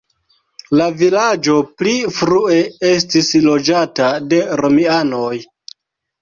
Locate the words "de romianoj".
4.33-5.37